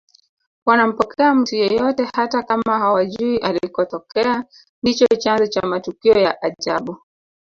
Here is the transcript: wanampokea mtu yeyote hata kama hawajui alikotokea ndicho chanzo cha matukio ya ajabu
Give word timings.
wanampokea 0.65 1.35
mtu 1.35 1.55
yeyote 1.55 2.03
hata 2.13 2.43
kama 2.43 2.79
hawajui 2.79 3.37
alikotokea 3.37 4.43
ndicho 4.83 5.07
chanzo 5.07 5.47
cha 5.47 5.61
matukio 5.61 6.13
ya 6.19 6.41
ajabu 6.41 6.97